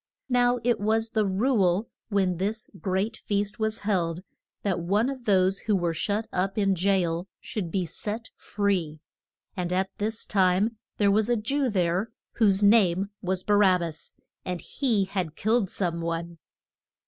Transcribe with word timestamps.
Now 0.29 0.57
it 0.63 0.79
was 0.79 1.11
the 1.11 1.27
rule 1.27 1.87
when 2.09 2.37
this 2.37 2.71
great 2.79 3.15
feast 3.15 3.59
was 3.59 3.77
held, 3.81 4.23
that 4.63 4.79
one 4.79 5.11
of 5.11 5.25
those 5.25 5.59
who 5.59 5.75
were 5.75 5.93
shut 5.93 6.27
up 6.33 6.57
in 6.57 6.73
jail 6.73 7.27
should 7.39 7.69
be 7.69 7.85
set 7.85 8.31
free. 8.35 8.99
And 9.55 9.71
at 9.71 9.91
this 9.99 10.25
time 10.25 10.77
there 10.97 11.11
was 11.11 11.29
a 11.29 11.37
Jew 11.37 11.69
there, 11.69 12.11
whose 12.31 12.63
name 12.63 13.11
was 13.21 13.43
Ba 13.43 13.55
rab 13.55 13.81
bas; 13.81 14.15
and 14.43 14.59
he 14.59 15.05
had 15.05 15.35
killed 15.35 15.69
some 15.69 16.01
one. 16.01 16.39